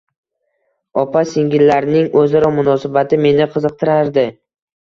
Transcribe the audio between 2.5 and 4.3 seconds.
munosabati meni qiziqtirardi